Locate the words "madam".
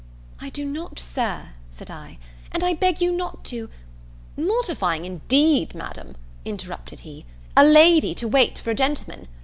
5.75-6.15